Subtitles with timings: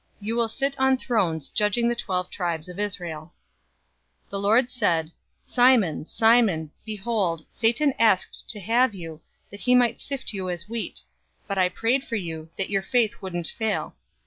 [0.19, 3.35] You will sit on thrones, judging the twelve tribes of Israel."
[4.29, 5.11] 022:031 The Lord said,
[5.43, 11.03] "Simon, Simon, behold, Satan asked to have you, that he might sift you as wheat,
[11.43, 13.95] 022:032 but I prayed for you, that your faith wouldn't fail.